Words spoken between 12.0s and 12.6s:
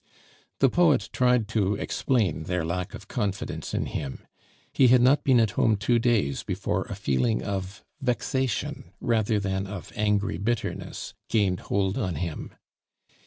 him.